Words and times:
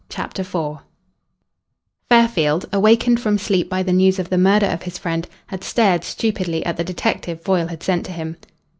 CHAPTER 0.09 0.41
IV 0.41 0.79
Fairfield, 2.09 2.65
awakened 2.73 3.19
from 3.19 3.37
sleep 3.37 3.69
by 3.69 3.83
the 3.83 3.93
news 3.93 4.17
of 4.17 4.31
the 4.31 4.37
murder 4.39 4.65
of 4.65 4.81
his 4.81 4.97
friend, 4.97 5.27
had 5.45 5.63
stared 5.63 6.03
stupidly 6.03 6.65
at 6.65 6.77
the 6.77 6.83
detective 6.83 7.39
Foyle 7.43 7.67
had 7.67 7.83
sent 7.83 8.07
to 8.07 8.11
him. 8.11 8.37